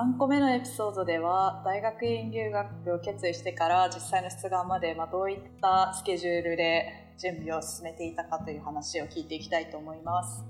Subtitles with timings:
[0.00, 10.42] 3個目のエピソードでは大学院留学を決意してから実際の出願まで、ま、どういったスケジュールで準備を進めていたかという話を聞いていきたいと思います。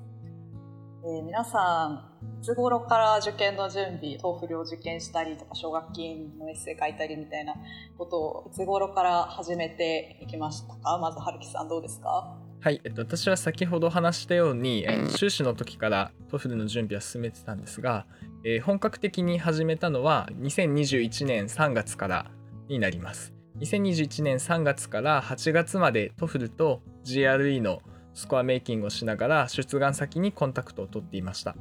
[1.02, 7.55] えー、皆さんいつ頃から受験の準備 TOEFL を受験したりとか奨学金のエッセイ書いたりみたいな
[7.98, 10.96] ことをいつ頃から始めていきましたか？
[10.98, 12.37] まず春樹さんどうですか？
[12.62, 18.05] はい、えっと、私は先ほど話したように、え修士の時から TOEFL の準備は進めてたんですが、
[18.45, 22.30] えー、本格的に始めたのは2021年3月から
[22.68, 23.32] になります。
[23.60, 27.80] 2021年3月から8月まで TOEFL と GRE の
[28.12, 31.56] スコアメイキングをしながら出願先にコンタクトを取っていました。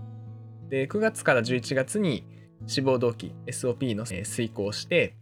[0.68, 2.26] で9月から11月に
[2.68, 5.16] 志望動機 SOP の遂行をして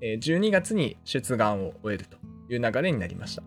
[0.00, 2.16] 12月に出願を終えると
[2.50, 3.42] いう流れになりました。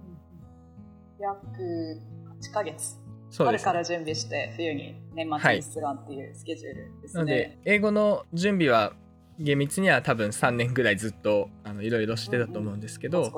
[1.22, 2.02] 約
[2.50, 3.02] 8ヶ月。
[3.38, 8.92] 春から準備して冬に年末に出願っていうスケジュールですね、はい、なので英語の準備は
[9.40, 13.32] 厳密には多分3年ぐらいずっとあのいろいろしてたと思うんですけど,、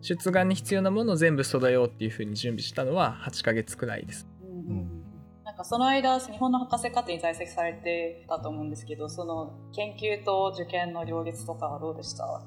[0.00, 4.28] 出願に必要なものを全部揃えようっていうふうに準備したのは8ヶ月くらいです。
[4.42, 5.02] うんうん。
[5.44, 12.42] なんかその間日本の博士課程に在籍されてたと思うんですけどその研究と受験の両立とかはどうでした？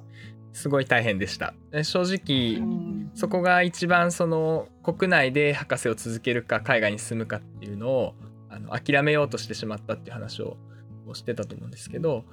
[0.55, 1.53] すごい大変でした。
[1.83, 2.65] 正直
[3.13, 8.15] そこが一番その国内で博士を続けるか海外に進むかっていうのを
[8.49, 10.55] あの諦めようとしてしまったっていう話を
[11.13, 12.23] してたと思うんですけど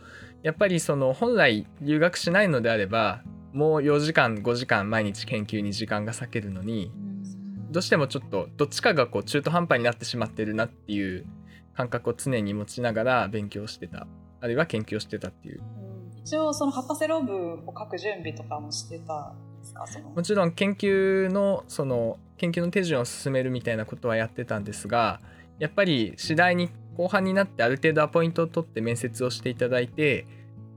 [0.44, 6.92] やっぱりその本来留学しないのであればもう4時間5時間毎日研究に時間が割けるのに
[7.72, 11.26] どうしてもちょっとどっちかがこう中途半端になってしまってるなっていう
[11.74, 14.06] 感覚を常に持ちながら勉強してた。
[14.40, 15.62] あるいは研究をしてたっていう
[16.24, 19.84] 一応その博士論文を書く準備とかもしてたんですか？
[20.14, 25.20] もちろん研究のその研究の手順を進めるみたいなことはやってたんですが
[25.58, 30.26] やっぱり次第に後半になってある程度アポイントを取って面接をしていただいて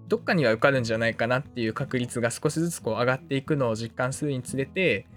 [0.07, 5.07] どっかには受かるんじゃないかなっていう確率が少しずつこう上がっていくのを実感するにつれて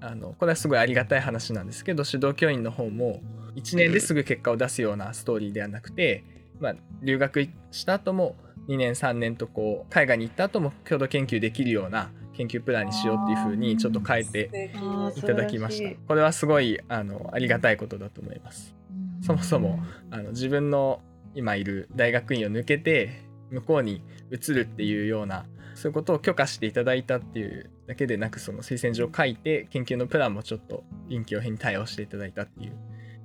[0.00, 3.20] あのこれはすごいありがたい話なんですけど指導教員の方も
[3.56, 6.24] 1年ですぐ結果を出すようなストーリーではなくて、
[6.60, 8.36] まあ、留学した後も
[8.68, 14.70] 2年3年とこう海外に行った後も共同研究できるような研究プランにしようっていうふうにちょっと変えて
[15.16, 15.96] いただきました。
[16.06, 18.74] これはすごいあのありがたいことだと思います。
[19.22, 19.80] そもそも
[20.10, 21.00] あの自分の
[21.34, 32.76] 今いる大学院を抜けて向こうに移るっていうようなそういうことを許可していただいたっていうだけでなくその推薦状を書いて研究のプランもちょっと臨機応変に対応していただいたっていう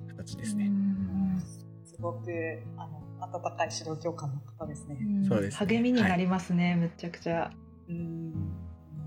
[0.08, 0.70] 形ですね。
[1.84, 2.30] すごく
[2.76, 3.03] あの
[3.34, 4.96] 温かい指導教官の方ですね。
[5.28, 7.50] そうです、ね、励みになりますね、はい、むちゃくちゃ。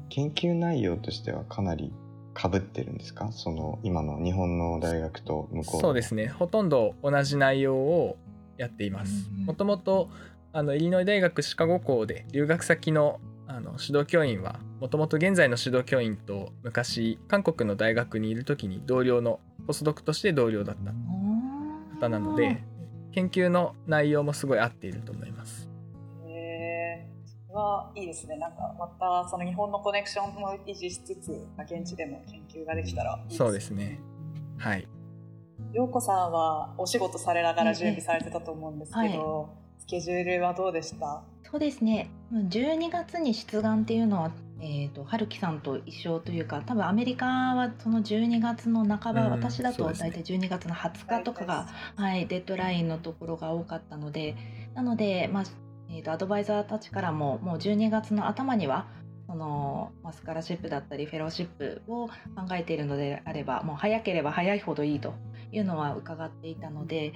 [0.09, 1.93] 研究内容としてはかなり
[2.33, 3.31] かぶってるんですか？
[3.31, 6.27] その今の日本の大学と向こうそうですね。
[6.27, 8.17] ほとんど同じ内容を
[8.57, 9.29] やっています。
[9.45, 10.09] もともと
[10.53, 20.91] あのイリノイ大学シカゴ校で留学先のあの指導教員はもともと現在の指導教員と昔韓国の大学にいる時に同僚のポスドクとして同僚だった
[22.01, 22.61] 方なので
[23.17, 25.67] 研究の内容もすごい合っていると思います。
[26.27, 27.09] へ
[27.47, 28.37] それはいいですね。
[28.37, 33.37] なんかまたその日本のコネクションも維持しつつ現地でも研究ができたらいいですね。
[33.39, 33.99] そうですね。
[34.59, 34.87] はい。
[35.73, 41.23] 陽子さんはお仕事されながら準備されてたと思うんですけど、はい、スケジュールはどうでした？
[41.49, 42.09] そうですね。
[42.33, 54.35] 12月に出願っていうのはえーと、春樹さんと一緒というか多分アメリカはその12月の半ば、うん、私だと大体12月の20日とかが、はい、デッドラインのところが多かったので
[54.73, 55.43] なので、まあ
[55.91, 58.87] えーと、アドバイザーたちからももう12月の頭には
[59.27, 62.13] そのマスカラシップだったりフェローシップを考
[62.53, 65.13] えているのであればもう早ければ早いほどいいと
[65.51, 67.13] いうのは伺っていたので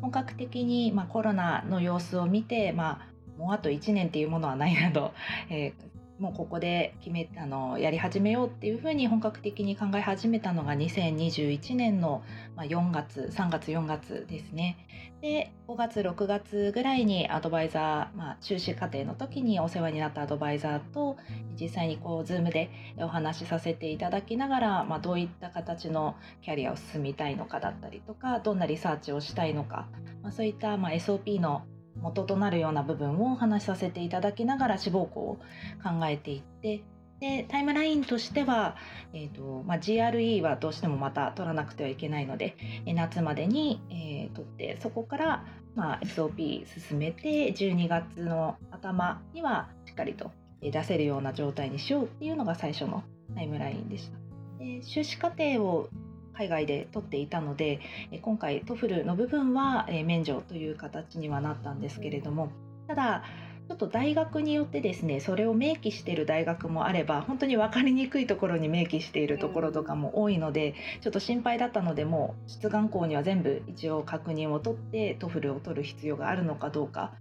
[0.00, 3.08] 本格的に、まあ、コロナの様子を見て、まあ、
[3.38, 5.12] もうあと1年っていうものはないなど、
[5.50, 12.22] えー、もうここで決めあのやり始めようっていうふうに本格的に考え始めたのが2021年の
[12.56, 14.78] 4月3月4月ですね。
[15.20, 21.16] で5月6月ぐらいにアドバイザー、まあ、修士課程の時にお世話になったアドバイザーと
[21.58, 29.88] 実際にこう Zoom でお話しさせていただきながら、まあ、どういった形のキャリアを進みたいのかだったりとかどんなリサーチをしたいのか、
[30.22, 31.64] まあ、そういったま SOP の
[32.00, 35.38] 元となるような部分をお話しさせていただきながら志望校を
[35.82, 36.82] 考えていって
[37.20, 38.76] でタイムラインとしては、
[39.12, 42.56] えーとまあ、GRE はどうしてもまた取らなくてはいけないので
[42.86, 45.44] 夏までに、えー、取ってそこから、
[45.74, 53.04] まあ、SOP 進めて12月の頭にはしっかりと出せるような状態にしようっていうのが最初の
[53.34, 54.18] タイムラインでした。
[54.58, 55.88] で修士課程を
[56.36, 57.80] 海外で取っていたので
[58.22, 62.50] 今回 TOEFL の部分は免除という形にはなったんですけれども
[62.86, 63.24] ただ
[63.66, 77.12] ちょっと大学によってですねそれを明記している大学もあれば本当に分かりにくいところに明記しているところとかも多いのでちょっと心配だったのでもう出願校には全部一応確認を取って TOEFL を取る必要があるのかどうか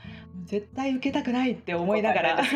[0.46, 2.50] 絶対受けたくないって思いながら、受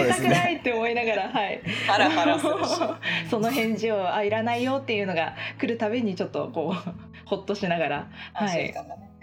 [0.00, 3.30] けたくないって思いながら、はい、ハラハラするし。
[3.30, 8.74] その返事をあいらないよっていうのが来るたびにちょっとこうほっとしながら、はい、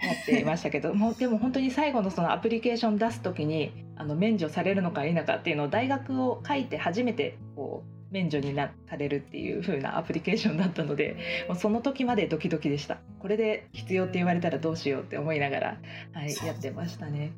[0.02, 11.16] やっていましたけど もでも本当に最後のそのアプリケーション出す時にあの免除されるのか否かっていうのを大学を書いて初めてこう免除になされるっていう風なアプリケーションだったので
[11.48, 12.98] もうその時までドキドキでした。
[13.20, 15.76] これで必要って言われたらどうしようって思いながら、
[16.12, 17.32] はい、やってましたね。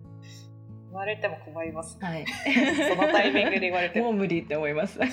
[0.91, 2.25] 言われても困ります、はい、
[2.89, 4.07] そのタイミングで言われても。
[4.07, 4.99] もう無理って思います。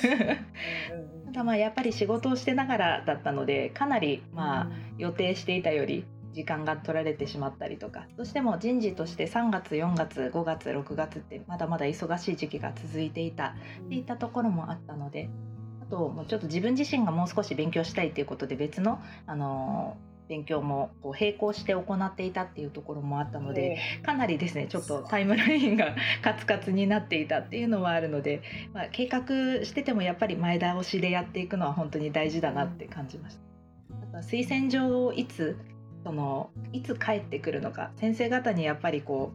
[1.26, 8.06] ただまあやっぱり仕事をしてながらだったのでかなりまあ予定していたより時間が取られてしまったりとか。
[8.18, 13.56] どうしても人事として3月4月5月6月ってまだまだ忙しい時期が続いていた。
[13.86, 15.30] っていったところもあったので。
[15.82, 19.98] あともうちょっと自分自身がもう少し勉強したいっていうことで別の、あの
[20.32, 25.94] 勉強もこう並行して行っていたっていうところもあったので、かなりですねちょっとタイムラインが
[26.24, 28.42] カツカツになっていたっていうのはあるので、
[28.74, 34.20] まあ、計画しててもやっぱり前倒しでやっていくのは本当に大事だなって感じました。
[34.20, 35.58] 推薦状をいつ
[36.04, 39.32] そのいつ帰ってくるのか先生方にやっぱりこ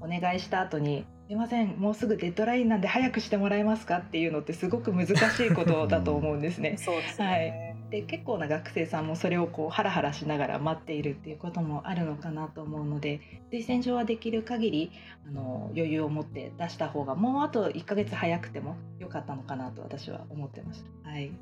[0.00, 5.12] うお願いした後に「すいませんもうすぐデッドラインなんで早くしてもらえますか?」っていうのってすごく難し
[5.46, 6.76] いことだと思うんですね。
[6.76, 13.20] そうですね、で結構な学生さんもそれをこうハラハラしながら待っているっていうこともあるのかなと思うので
[13.52, 14.92] 推薦状はできる限り
[15.28, 21.10] あの余裕を持って出した方がもうあと1ヶ月早くても良かったのかなと私は思ってました。
[21.10, 21.32] はい、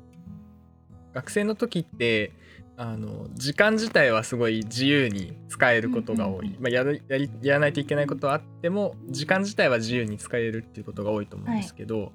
[1.13, 2.33] 学生の時って
[2.83, 12.11] あの時間自体はすごい自由に使えることが多い、まあ、やるやりやらないといけないことはあっても時間自体は自由に使えるっていうことが多いと思うんですけど、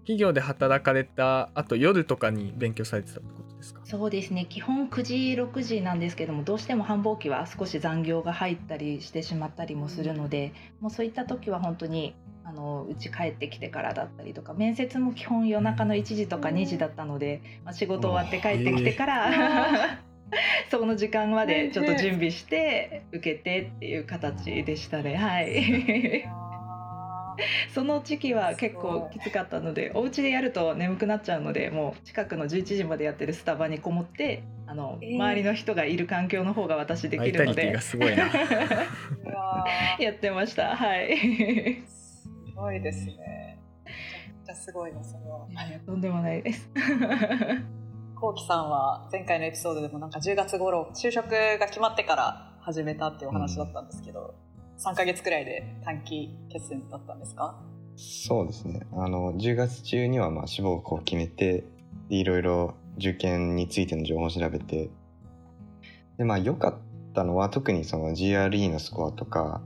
[0.00, 3.80] 企業で働かれたあと夜とかに勉強されてたってことですか？
[3.84, 4.44] そうですね。
[4.50, 12.14] 基本9時6時なんですけどもどうしても繁忙期は少し残業が入ったりしてしまったりもするので、もうそういった時は本当に
[12.50, 19.30] あのうち帰ってきてからだったりとか面接も基本夜中の1時とか2時だったので、まあ、仕事終わって帰ってきてから、
[20.68, 25.14] その時間までちょっと準備して受けてっていう形でしたね。
[25.14, 26.24] はい。
[27.72, 35.14] その時期は結構きつかったのでお家でやると眠くなっちゃうのでもう近くの11時までやってるスタバにこもってあの、えー。
[35.14, 37.72] 周りの人がいる環境の方が私できるので。
[39.98, 40.76] やってました。
[40.76, 41.16] はい。
[41.86, 41.96] す
[42.60, 43.58] ごいですね。
[43.86, 45.46] めちゃくちゃすごいな、それは。
[45.86, 46.70] とんでもないです
[48.14, 54.34] こうきさんは前回のエピソードでもなんか10月頃就職が決まってから始めたっていうお話だったんですけど、
[54.78, 57.58] 3ヶ月くらいで短期決戦だったんですか？
[57.96, 61.64] そうですねあの10月中にはまあ志望校を決めて
[62.08, 64.90] でいろいろ受験についての情報を調べて
[66.18, 66.74] でまあ良かっ
[67.14, 69.62] たのは特にその GRE のスコアとか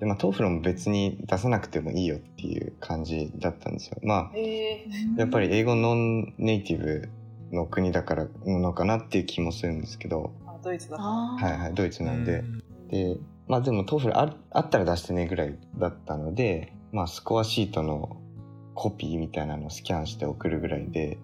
[0.00, 3.98] で、まあ、TOEFL も別に出さなくてもいいよっていう感じだったんですよ。
[4.02, 4.86] まあえ
[5.16, 7.08] やっぱり英語ノンネイティブ
[7.52, 10.96] の国だからなのかなっていう気もするんですけど、あドイツだ。
[10.96, 12.42] はいはい、ドイツなんで、
[12.88, 18.16] でまあでも TOEFL ああったら出してねぐらいだったので、まあ、スコアシートの
[18.74, 21.18] コピーみたいなのをスキャンして送るぐらいで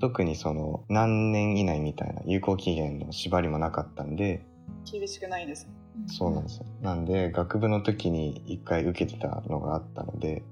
[0.00, 4.44] 特にその何年以内みたいな有効期限の縛りもなかったんで。
[4.90, 5.72] 厳しくないですね。
[6.06, 6.66] そうなんですよ。
[6.80, 10.42] なんで学部の時に一回受けてたのがあったので、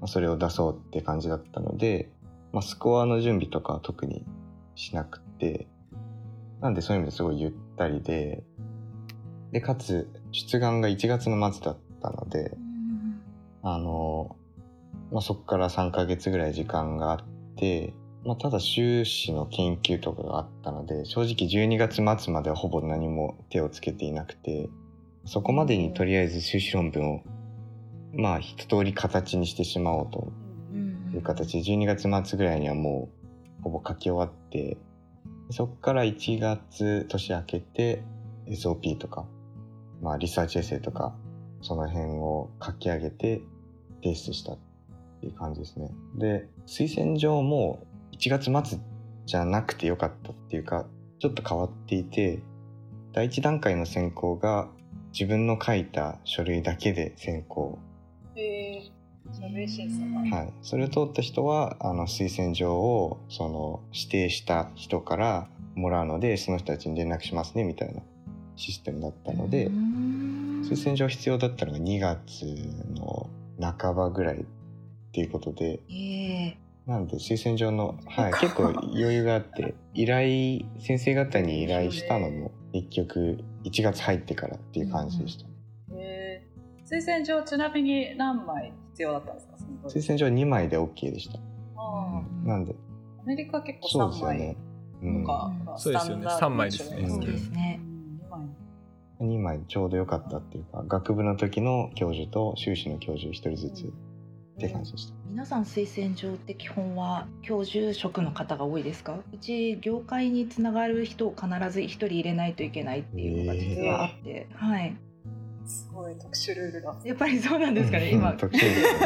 [0.00, 2.10] まあ、それを出そうって感じだったので、
[2.52, 4.24] まあ、スコアの準備とかは特に
[4.74, 5.68] しなくて
[6.60, 8.42] なんでそういう意味ですごいゆったりで
[9.52, 12.56] でかつ出願が1月の末だったので
[13.62, 14.36] あの、
[15.10, 17.18] まあ、そこから3ヶ月ぐらい時間があっ
[17.56, 17.94] て、
[18.24, 24.68] まあ、ただ修士の研究とかがあったので正直12月末まではほぼ何も手をつけていなくて
[25.24, 27.22] そこまでにとりあえず修士論文を
[28.12, 30.32] まあ一通り形にしてしまおうと
[31.14, 33.08] いう形で12月末ぐらいにはも
[33.60, 34.76] うほぼ書き終わって
[35.50, 38.02] そこから1月年明けて
[38.46, 39.26] SOP とか、
[40.00, 41.14] まあ、リサーチエッセイとか
[41.62, 43.42] その辺を書き上げて
[44.02, 44.58] 提出したっ
[45.20, 45.90] ていう感じですね。
[46.16, 48.78] で推薦状も1月末
[49.26, 50.86] じゃなくてよかったっていうか
[51.18, 52.42] ちょっと変わっていて
[53.12, 54.68] 第一段階の選考が
[55.12, 57.78] 自分の書いた書類だけで選考。
[58.36, 60.36] えー、書類審査が。
[60.36, 68.02] はい、それを通った人はあの推薦状をその指定した人からもらうのでその人たちに連絡しますねみたいな
[68.56, 72.44] システムだったので、推薦状必要だったのが2月
[72.94, 74.44] の半ばぐらいっ
[75.12, 75.80] ていうことで。
[75.88, 85.46] ええなんで推薦状の、はい、結構余裕があって依頼先生方に依頼したのも 結局1月入ってからっていう感じでした、
[85.96, 89.56] えー、推薦状ちなみに何枚必要だったんですか？
[89.88, 91.38] 推薦状2枚で OK でした。
[91.76, 92.72] あなんで。
[92.72, 92.76] ー
[93.22, 94.56] アメリカ結構3そうですよ枚
[95.22, 95.64] と、かうん。
[95.64, 96.22] がそうですよね。
[96.22, 97.08] スタンダード三枚ですね。
[97.08, 97.80] そうですね。
[99.20, 99.28] うん。
[99.28, 99.56] 二枚。
[99.56, 103.90] 2枚ちょうど良かったっていうか学部の時の教授と修士の教授1人ずつっ
[104.58, 109.14] て感じでした、皆さん推薦状って基本は教授職の方が多いですか？
[109.32, 114.96] うち業界につながる人を必ず一人入れないといけないっていうのが実はあって、はい。
[115.64, 116.96] すごい特殊ルールだ。
[117.04, 118.18] やっぱりそうなんですかね、うん。
[118.18, 118.32] 今。
[118.32, 118.98] 特殊ですね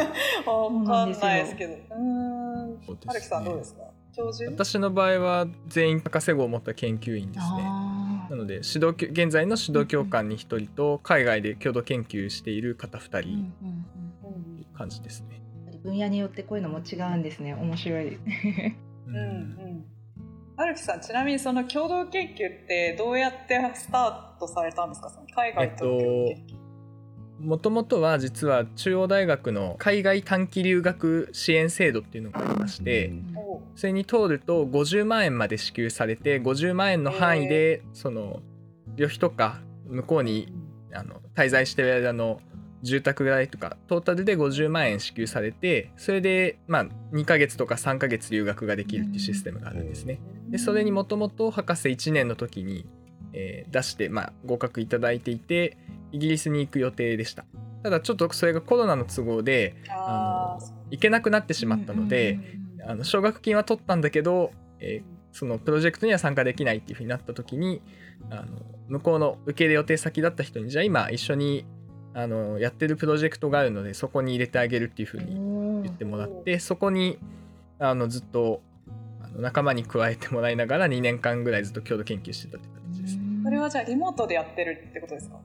[0.47, 1.73] わかんないですけど。
[1.73, 2.79] うーん。
[2.85, 3.07] そうですね。
[3.07, 3.81] はるきさんどうですか？
[4.15, 4.51] 教授？
[4.51, 7.61] 私の場合は全員博士号を持った研究員ですね。
[7.63, 13.85] あなので指導教現在の指導教官に1人と海外で共同研究している方2ーうん人うんうん。
[14.23, 15.39] うんという感じですね。
[15.85, 18.19] 分野によってこういうのも違うんですね面白いう
[19.07, 19.85] うんうん。
[20.57, 25.09] はるきさんちなみにその共同研究ってどうやってスタートされたんですか？
[25.09, 25.85] その海外と。
[27.39, 33.11] もともとは実は中央大学の海外短期留学支援制度っていうのがありまして、
[33.75, 38.39] それに通ると50万円まで支給されて50万円の範囲でその
[38.95, 40.47] 旅費とか向こうに
[40.93, 42.39] あの滞在してる間の
[42.85, 50.19] 住宅代とかトータルで50万円支給されてそれでまあ2ヶ月とか3ヶ月留学ができるっていうシステムがあるんですね。
[50.49, 52.85] でそれにもともと博士1年の時に、
[53.33, 55.77] えー出して、まあ、合格いただいていて
[56.11, 57.45] イギリスに行く予定でした。
[57.83, 62.39] ただちょっとそれがコロナの都合でああの行けなくなってしまったので、
[62.87, 67.81] あの奨学金は取ったんだけど、えーそのプロジェクトには参加できないっていうふうになった時に
[68.29, 68.45] あの
[68.87, 71.65] 向こうの受け入れ予定先だった人にじゃあ今一緒に
[72.17, 77.19] あのやってるプロジェクトがあるのでそこに入れてあげるっていうふうに言ってもらってそこに
[77.77, 78.61] あのずっと
[79.21, 83.23] あの仲間に加えてもらいながら2年間ぐらいずっと共同研究してたって形ですね。
[83.43, 85.35] それはじゃあリモートでやってるってことですか？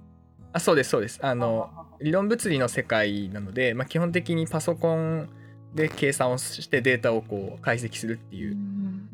[0.52, 1.18] あそうですそうです。
[1.22, 5.28] ああの理論物理の世界なので、まあ、基本的にパソコン
[5.74, 8.56] で計算をしてデータをこう解析するっていう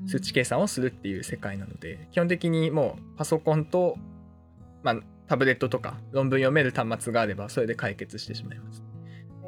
[0.07, 3.97] 数値計算をするっていう世界なので基本的にもうパソコンと、
[4.83, 4.97] まあ、
[5.29, 8.83] タブレットとか論文読める端末があればそれで解決してしまいます。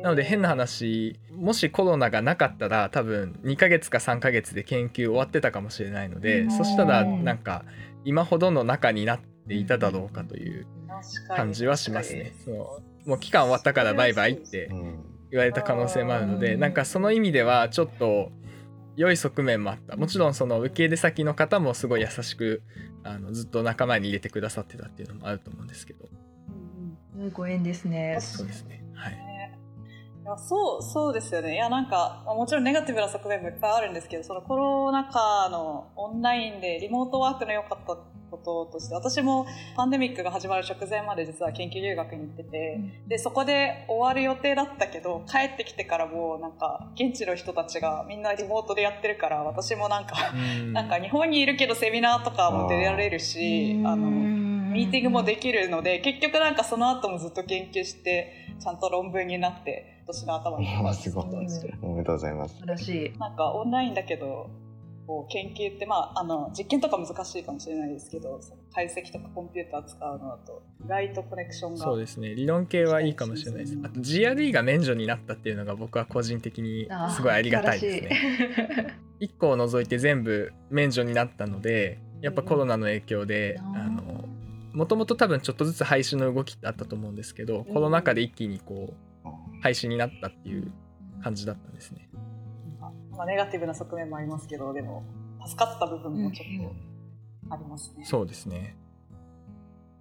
[0.03, 6.51] なので変な話もしコロナがなかったら多分2ヶ月か3ヶ月で研究終わってたかもしれないのでうん。
[6.51, 7.65] そしたらなんか
[8.05, 10.67] 今ほどの中になっていただろうかという
[11.35, 12.35] 感じはしますね。
[12.45, 12.57] その
[13.07, 15.05] もう期間終わったからバイバイってうん。
[15.31, 16.61] 言われた可能性もあるのでうん。
[16.61, 18.31] なんかその意味ではちょっと
[18.99, 19.97] 良い側面もあった。
[19.97, 22.63] もちろんその受け入れ先の方もすごい優しく
[23.05, 26.09] あのずっと仲間に入れてくださってたっていうのもあると思うんですけど。
[27.17, 28.19] うんご縁ですね。
[28.21, 28.85] そうですね。
[28.95, 29.28] はいい
[30.29, 31.55] やそうそうですよね。
[31.55, 37.97] いやなんかまあもちろんネガティブな側面もいっぱいあるんですけどそのコロナ禍のオンラインでリモートワークの良かった
[38.31, 50.73] こととして私もパンデミックが始まる直前まで実は研究留学に行っててでそこで終わる予定だったけど帰ってきてからもうなんか現地の人たちがみんなリモートでやってるから私もなんかうん。
[50.73, 61.11] なんか日本にいるけどセミナーとかも出られるしあのミーティングもできるので結局なんかその後もずっと研究してちゃんと論文になって今年の頭にあす。
[61.11, 61.25] ごい。
[61.83, 62.55] おめでとうございます。
[62.55, 63.19] 素晴らしい。
[63.19, 64.51] なんかオンラインだけど
[65.07, 68.41] こう研究ってまああの実験とか難しいかもしれないですけど
[68.75, 72.35] 解析とかコンピューター使うのだと意外とコネクションがそうですね。
[72.35, 73.79] 理論系はいいかもしれないです。
[73.83, 78.99] あと GRE が免除になったっていうのが僕は個人的にすごいありがたいですね。
[79.21, 83.77] 1 個を除いて全部免除になったのでやっぱコロナの影響でうん。
[83.77, 84.18] あの
[84.79, 88.95] もともと多分ちょっとずつ廃止の動きってあったと思うんですけどコロナ禍で一気にこ
[89.25, 89.29] う
[89.61, 90.71] 廃止になったっていう
[91.21, 92.09] 感じだったんですね。
[93.11, 95.03] まあ、ネガティブな側面もありますけどでも
[95.45, 96.71] 助かった部分もちょっ
[97.49, 98.05] とありますね。
[98.05, 98.77] そうですね。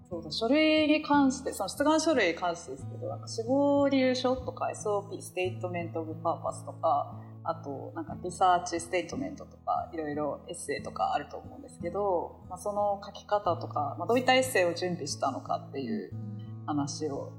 [0.07, 7.19] そうだ書類に関してその出願書類に関してですけどなんか死亡理由書とか SOP Statement of Purpose とか
[7.49, 16.11] あとなんか research statement とかいろいろエッセイとかあると思うんですけど、まあ、その書き方とか、まあ、どういったエッセイを準備したのかっていう
[16.65, 17.31] 話を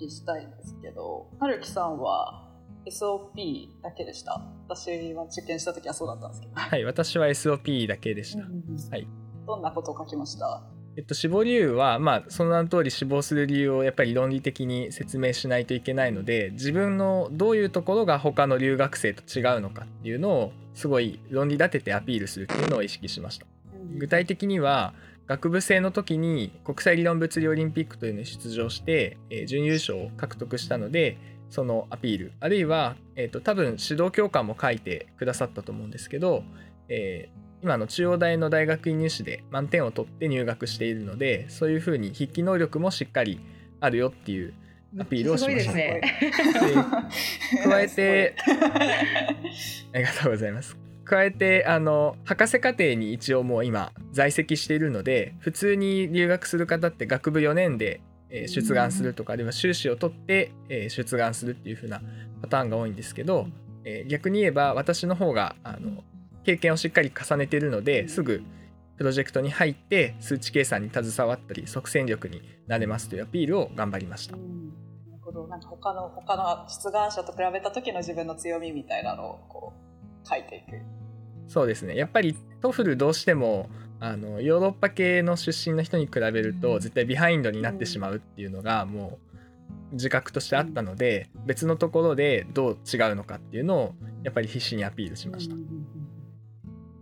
[0.00, 2.48] したいんですけど春樹さんは
[2.86, 4.40] SOP だけでした？
[4.68, 8.42] 私は受験した時はそうだったんですけど、はい、私は SOP だけでした。
[8.42, 9.08] はい。
[9.46, 10.62] どんなことを書きました？
[10.96, 23.46] えっと、死亡理由は、まあ、その名の通り死亡する理由をやっぱり論理的に説明しないといけないので自分のどういうところが他の留学生と違うのかっていうのをすごい論理立ててアピールするっていうのを意識しました。
[23.98, 24.94] 具体的には
[25.26, 31.18] 学部生の時に国際理論物理オリンピックというのに出場して、えー、準優勝を獲得したので
[31.50, 36.42] そのアピールあるいは、えーと、多分指導教官も書いてくださったと思うんですけど、
[36.88, 43.40] えー、今の中央大の大学院入試で満点を取って入学しているのでそういうふうに筆記能力もしっかり
[43.80, 44.54] あるよっていう
[45.00, 45.72] アピールをしました。
[45.72, 46.00] ね、
[47.64, 48.36] 加えて
[49.92, 50.76] ありがとうございます。
[51.04, 62.00] 加えてあの博士課程に一応もう今在籍しているので普通に留学する方って学部4年で出願するとかあるいは修士を取って出願するっていう風な
[62.42, 63.48] パターンが多いんですけど
[64.06, 66.04] 逆に言えば私の方があの
[66.46, 68.44] 経験をしっかり重ねているのですぐ
[68.96, 74.36] プロジェクトに入って数値計算に携わったり即戦力になれますというアピールを頑張りました。
[74.36, 74.44] なる
[75.20, 75.46] ほど。
[75.48, 79.72] なんか他の他の出願者と比べた時の自分の強みみたいなのをこ
[80.24, 80.80] う書いていく。
[81.48, 81.96] そうですね。
[81.96, 89.18] やっぱり TOEFL どうしてもあのヨーロッパ系の出身の人に比べると絶対 behind になってしまうっていうのがも
[89.92, 95.56] う自覚としてあったので別のところでどう違うのかっていうのをやっぱり必死にアピールしました。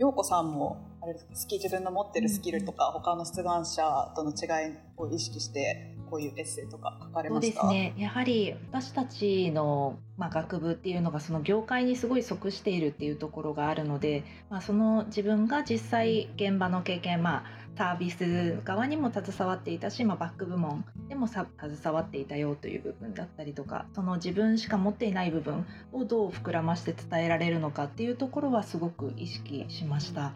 [0.04, 7.62] 陽子さんもあれ好き自分の持ってるスキルとか他の出願者との違いを意識してこういうエッセイとか書かれました？
[7.62, 8.02] そうですね。
[8.02, 17.44] やはり私たちの、まあ、学部っていうのがその業界にすごい即しているっていうところがあるので、まあ、その自分が実際現場の経験まあ
[17.76, 21.46] サービス側にも携わっていたし、まあ、バック部門でも携
[21.86, 30.32] わっていたよという部分だったりとかその自分しか持っていない部分をどう膨らまして伝えられるのかっていうところはすごく意識しました。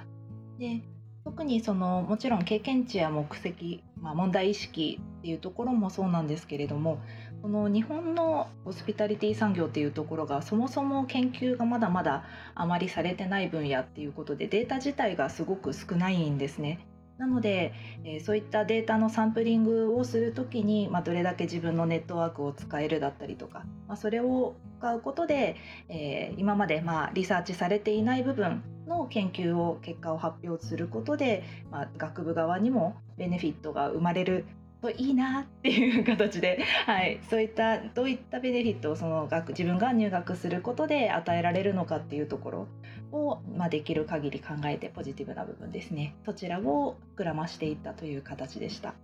[0.59, 0.83] で
[1.25, 7.01] 特にそのもちろん経験値や目的、まあ、問題意識っていうところもそうなんですけれども
[7.43, 16.88] この日本のホスピタリティ産業っていうところがそもそも研究がまだまだあまりされてない分野っていうことでデータ自体がすごく少ないんですね。
[17.19, 17.73] なので、
[18.05, 25.57] えー、そういったデータのサンプリングをするときに、まあ、どれだけ自分のネットワークを使えるだったりとか、まあ、それを使うことで、
[25.89, 34.45] えー、今までまあリサーチされていない部分の研究を結果を発表することで、まあ、学部側にもベネフィットが生まれる
[34.81, 42.67] といいなっていう形で、 はい、そういったどういったベネフィットをその学自分が入学することで与えられるのかっていうところ
[43.13, 46.15] を、まあ、できる限り考えてポジティブな部分ですね。
[46.25, 48.95] そちらを膨らましていったという形でした。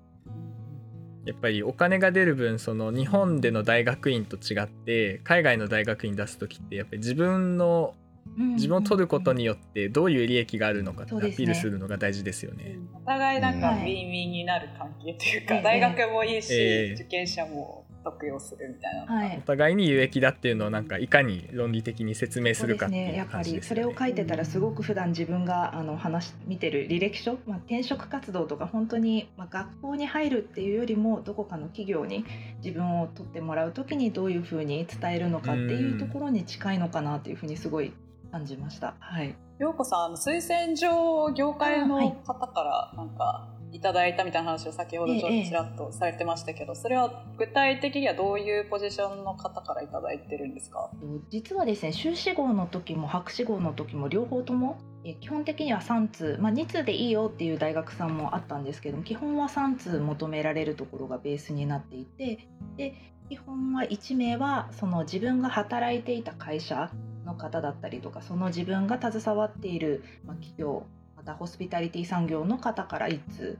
[1.24, 7.94] やっぱりお金が出る分その日本での大学院と違って海外の大学院出す時ってやっぱり自分の
[8.36, 12.78] 自分を取ることによってどういう利益があるのかってアピールするのが大事ですよね。
[12.94, 32.24] お互いなんかウィンウィンになる関係というか、大学もいいし、受験者も得用するみたいな、はい、お互いに有益だっていうのをなんかいかに論理的に説明するかっていう、ね、やっぱりそれを書いてたらすごく普段自分があの話見てる履歴書、まあ、転職活動とか本当に、まあ、学校に入るっていうよりもどこかの企業に
[32.62, 37.92] 自分を取ってもらう時にどういうふうに伝えるのかっていうところに近いのかなっていうふうにすごい
[38.30, 38.94] 感じました。
[38.98, 39.34] はい。
[39.60, 50.90] 陽子さん、推薦状業界の方からなんかいただいたみたいな話を先ほどちょっとちらっとされてましたけど、ええ、それは具体的にはどういうポジションの方からいただいてるんですか？
[51.30, 54.78] 実はですね修士号の時も博士号の時も両方とも
[55.20, 62.94] 基本的には3通、まあ、2通でいいよっていう大学さんもあったんですけども基本は3通求められるところがベースになっていてで
[63.28, 66.90] 基本は1名はその自分が働いていた会社
[67.26, 73.58] の方だったりとかその自分が携わっている、ま企業またホスピタリティ産業の方から1通。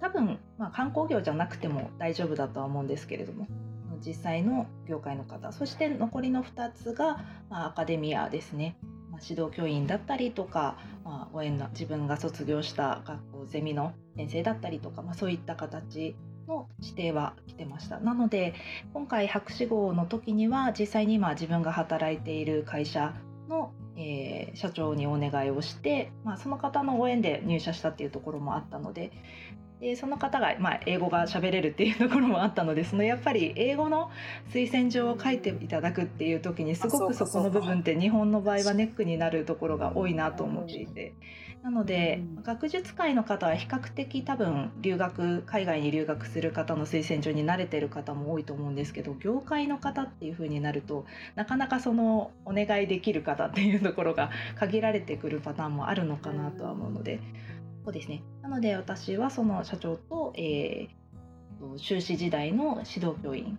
[0.00, 3.46] 多分、まあ、観光業じゃなくても大丈夫だとは思うんですけれども
[4.04, 5.50] 実際の業界の方。
[5.52, 8.76] そして残りの2つが、まあ、アカデミアですね、
[9.10, 16.14] まあ、指導教員だったりとか、まあ、応援の自分が卒業した学校ゼミの先生だったりとか、まあ、そういった形
[16.46, 17.98] の指定は来てました。
[18.00, 18.52] なので
[18.92, 23.14] 今回博士号の時には実際に今自分が働いている会社
[23.48, 29.12] の、えー、社長にお願いをして、まあ、その方の応援で入社したっていうところもあったので
[29.84, 34.10] でその方が、まあ、英語が喋れるっていうところもあったのでそのやっぱり英語の
[34.50, 41.12] 推薦状を書いていただくっていう時にすごくそこの部分って日本の場合はネックになるところが多いなと思っていて。
[41.62, 57.18] なので、学術会の方は比較的多分留学海外に留学する方の推薦状に慣れてる方も多いと思うんですけど業界の方っていう風になるとなかなかそのお願いできる方っていうところが限られてくるパターンもあるのかなとは思うので。
[57.84, 58.22] そうですね。
[58.42, 63.58] なので私はその社長と、えー、修士時代の指導教員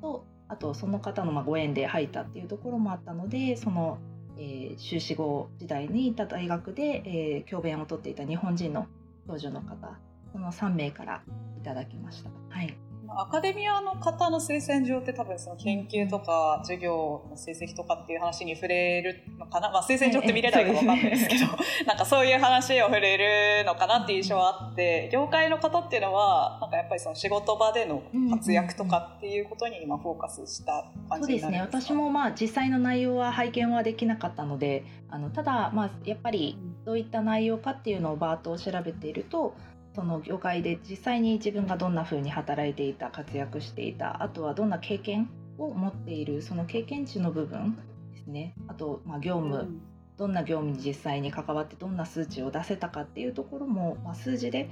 [0.00, 3.98] とあとその方のまご縁で入ったっていうところもあったのでその、
[4.36, 8.86] えー、修士後時代にいた大学で、えー、教鞭をとっていた日本人の
[9.26, 9.96] 教授の方
[10.32, 11.22] その3名から
[11.56, 12.30] いただきました。
[12.50, 21.46] はいアカデミアの方の推薦状って多分その研究とか授業の成績とかっていう話に触れるのかな、まあ、推薦状って見れないか分かんないですけど、
[21.86, 31.82] なんかそういう話を触れるのかなっていう印象はあって業界の方っていうのはなんかやっぱりその仕事場での活躍とかっていうことに今フォーカスした感じになるんですか、そうですね。
[31.82, 39.54] 私もまあ実際の内容は拝見はできなかったのであのただまあやっぱりどういった内容かっていうのをバーッと調べていると
[39.94, 45.28] その業界で実際に自分がどんな風に働いていた活躍していたあとはどんな経験
[45.58, 47.76] を持っているその経験値の部分
[48.12, 49.80] ですねあと、まあ、業務、うん、
[50.16, 54.70] どんな業務に実際に関わってどんな数値を出せたかっていうところも、まあ、数字で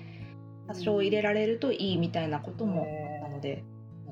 [0.66, 2.86] 多少入れられるといいみたいなことも
[3.22, 3.64] あったので。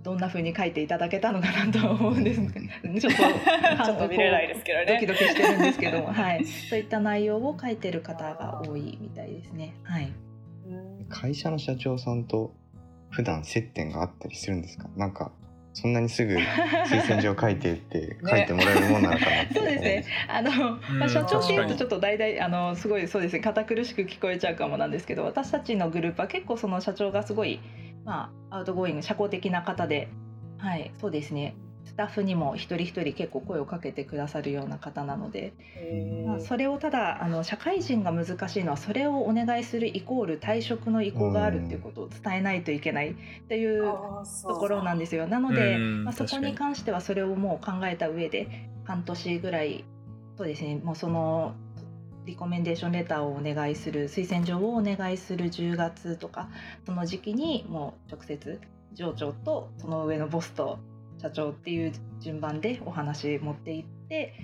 [0.02, 2.66] どんな風に書いていただけたのかなと思うんですけど、
[3.00, 3.18] ちょっと
[3.84, 4.86] ちょっと見れないですけどね。
[4.86, 9.74] ドキドキしてるんですけども、はい、 そういった内容を書いてる方が多いみたいですね。
[9.82, 10.12] はい。
[11.08, 12.52] 会社の社長さんと
[13.10, 14.88] 普段接点があったりするんですか？
[14.96, 15.30] なんか
[15.72, 16.34] そんなにすぐ
[16.90, 20.04] 推薦状書いてって書いてもらえるもんなのかなそうですね。
[20.28, 20.50] あの、
[20.98, 23.40] まあ、社長っていうとちょっと大々あのすごいそうですね。
[23.40, 27.60] 堅苦しく聞こえちゃうかもなんですけど私たちのグループは結構その社長がすごい、
[28.04, 30.08] まあ、 outgoing 社交的な方で
[30.58, 31.54] はいそうですね
[31.88, 35.54] スタッフにも一人一人結構声をかけてくださるような方なので、
[36.26, 43.14] まあ、それをただあの社会人が難しいのはそれをお願いするイコール退職の意向があるっていうことを伝えないといけないっ
[43.48, 45.26] ていうところなんですよ。
[45.26, 49.84] なので、まあ、そこに関してはそれをもう考えた上で半年ぐらい
[50.36, 51.54] そうですねもうその
[52.26, 56.50] リコメンデーションレターをお願いする推薦状をお願いする10月とか
[56.84, 58.60] その時期にもう直接
[58.92, 60.78] 上長とその上のボスと
[61.20, 64.34] 社長っていう順番でお話持っていって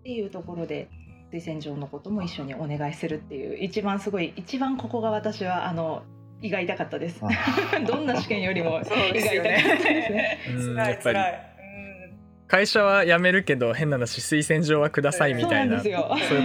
[0.00, 0.88] っていうところで
[1.32, 6.02] 推薦状のことも一緒にお願いするっていう一番すごい一番ここが私はあの
[6.40, 7.20] 胃が痛かったです。
[7.86, 10.38] どんな試験よりも胃が痛かったですね。
[10.74, 10.98] 辛い。
[10.98, 11.48] 辛い。
[12.48, 15.94] 会社は辞めるけど変な話推薦状はくださいみたいなそうい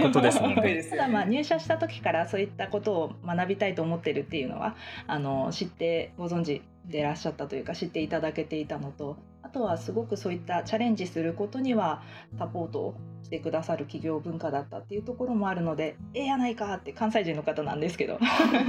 [0.02, 0.86] ことですもんね。
[0.90, 12.02] ただまあ入社した時からそういったことを学びたいと思ってるっていうのはあの知ってご存知でいらっしゃったというか知っていただけていたのとあとはすごくそういったチャレンジすることには
[12.38, 18.18] サポートをしてくださる企業文化だったっていうところもあるので「ええやないか」って関西人の方なんですけど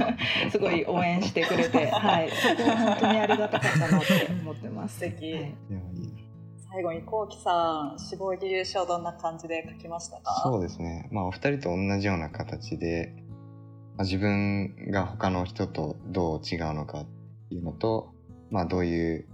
[0.52, 4.06] すごい応援してくれて、はい、 そこは本当にありがたかったなって
[4.42, 4.96] 思ってます。
[4.98, 5.54] 素敵、はい。
[6.58, 10.40] 最後にこうきさん志望理由書どんな感じで書きましたか？
[10.42, 11.08] そうですね。
[11.10, 13.14] まあお二人と同じような形で、
[13.96, 17.06] まあ、自分が他の人とどう違うのかっ
[17.48, 18.12] ていうのと、
[18.50, 19.26] まあ、どういう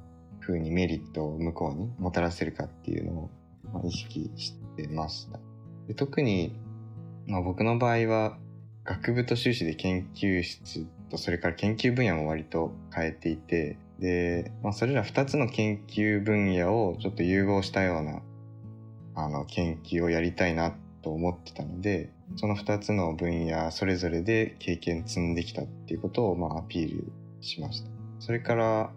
[0.42, 3.30] ふうにメリットを向こうにもたらせるかっていうのを、
[3.84, 5.38] 意識してました。
[5.86, 6.54] で特に、
[7.26, 8.36] まあ、僕の場合は
[8.84, 18.20] 学部と修士で研究室とそれから研究分野も割と変えていてで、まあ、それら2つの研究分野をちょっと融合したような
[19.14, 27.90] あの研究をやりたいなと思ってたのでその2つの分野それぞれで経験積んできたっていうことをまあアピールしました。
[28.18, 28.92] それから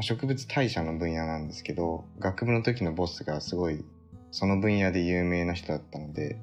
[0.00, 3.84] 植物代謝の分野なんですけど学部の時のボスがすごい
[4.30, 6.38] その分野で有名な人だったので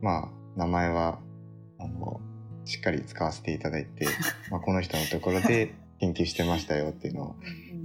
[0.00, 1.18] まあ名前は
[1.78, 2.20] あの
[2.64, 4.06] しっかり使わせていただいて
[4.50, 7.36] まあこの人のところで研究してましたよっていうのを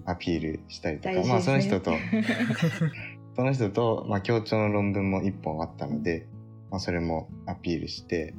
[0.06, 1.92] アピールしたりとか、ね、まあその人と
[3.36, 6.28] その人と、まあ、協調の論文も1本あったので、
[6.70, 8.34] まあ、それもアピールして、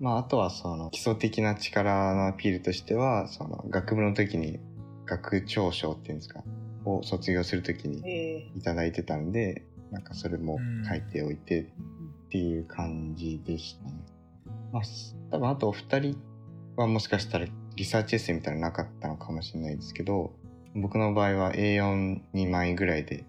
[0.00, 4.60] まあ、あとはその基礎的な力のアピールとしてはその学部の時に
[5.06, 6.42] 学長賞っていうんですか？
[6.84, 11.66] を卒業する時に頂いてたんで、えー、なんかそれも書いておいてっ
[12.28, 13.94] ていう感じでしたね。
[14.72, 14.82] まあ、
[15.30, 16.16] 多分あとお二人
[16.76, 20.32] はもしかしたらリサーチエッセイみたいなのなかったのかもしれないですけど
[20.74, 23.24] 僕の場合は A42 枚ぐらいで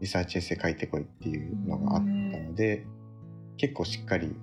[0.00, 2.84] リサーチエッセイ書いてこいっていうのがあったので
[3.56, 4.34] 結構しっかり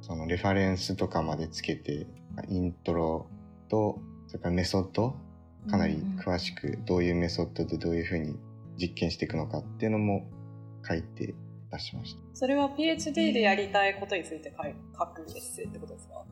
[0.00, 2.06] そのレファレンスとかまでつけて
[2.48, 3.26] イントロ
[3.68, 5.16] とそれからメソッド
[5.70, 8.36] かなり詳しくどういうメソッドでどういうふうに
[8.80, 10.26] 実験していくのかっていうのも
[10.86, 11.34] 書いて
[11.70, 12.20] 出しました。
[12.34, 14.62] それは PhD でやりたいことについて書
[15.06, 16.24] くエッセイってことですか？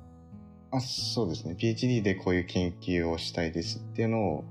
[0.73, 1.57] あそうですね。
[1.59, 4.45] PhD でこういう研究をしたいですっていうのを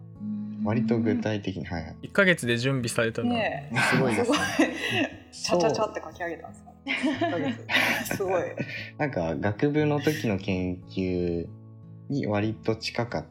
[0.64, 4.38] 割と具体的に、はいはい、1か月で準備されたの、ね、すごいですね。
[5.32, 8.16] ちゃちゃちゃって書き上げたんですか？
[8.16, 8.44] すごい。
[8.98, 11.48] なんか学部の時の研究
[12.10, 13.26] に割と近かっ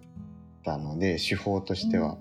[0.64, 2.18] たので手法としては。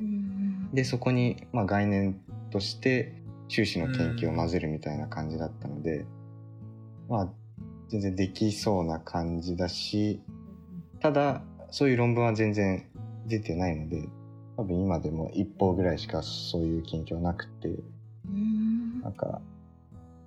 [0.73, 3.13] でそこに、まあ、概念として
[3.47, 6.05] 修士の研究を混ぜるみたいな感じだったので、
[7.09, 7.29] まあ
[7.89, 10.19] 全然できそうな感じだし
[10.99, 12.87] ただそういう論文は全然
[13.27, 14.07] 出てないので
[14.57, 19.01] 多分今でも一歩ぐらいしかそういう研究はなくてうん。
[19.01, 19.41] なんか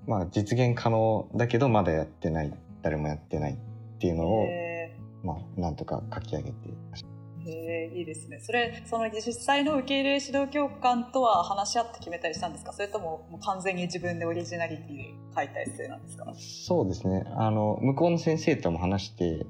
[0.07, 2.53] まあ実現可能だけどまだやってない
[2.83, 3.57] 誰もやってないっ
[3.99, 7.16] ていうのを、へまあなんとか書き上げてー
[7.47, 8.41] へーいいですね。
[8.41, 12.73] それその実際の受け入れ指導教官とは話し合って決めたりしたんですか？
[12.73, 16.33] それとももう完全に自分でオリジナリティで書いたエッセイなんですか？
[16.37, 17.25] そうですね。
[17.37, 19.47] あの向こうの先生とも話して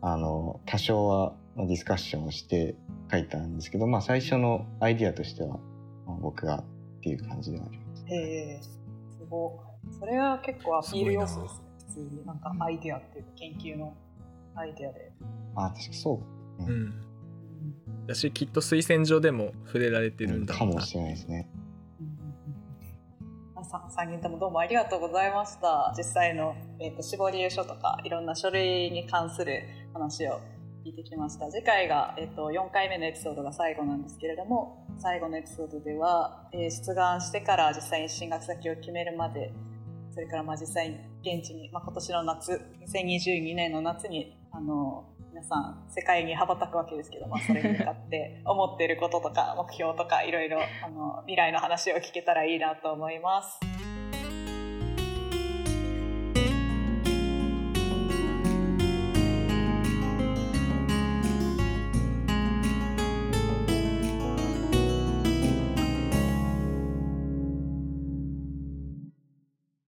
[0.00, 2.74] あの多少はディスカッションをして
[3.10, 5.58] 書いたんですけど、まあ、最初のアイディアとしては、
[6.06, 6.64] まあ僕がっ
[7.02, 8.04] ていう感じではあります。
[8.08, 8.14] へ
[8.58, 8.78] えす
[9.30, 11.60] ごいそれは結構アピール要素ですね。
[11.88, 13.94] 普通になんかアイデアっていうか研究の
[14.54, 15.12] アイデアで、
[15.54, 16.22] あ確かそ
[16.58, 16.94] う、うん
[18.06, 20.74] だしきっと推薦状でも触れられてるんだろうな。
[20.74, 21.48] かもしれないですね。
[23.54, 25.94] あさ3人ともどうもありがとうございました。
[25.96, 30.40] 実際の、えー、と絞り書とかいろんな書類に関する話を
[30.84, 31.50] 聞いてきました。
[31.50, 39.52] 次回が、えー、と4回目のエピソードが最後なんですけれども最後のエピソードでは、えー出願してから実際に進学先を決めるまで
[40.12, 42.60] それからまあ実際に現地に、まあ、今年の夏
[42.92, 53.81] 2022年の夏にあの皆さん世界に羽ばたくわけですけど、まあ、それに向かって 思っていることとか目標とかいろいろあの未来の話を聞けたらいいなと思います。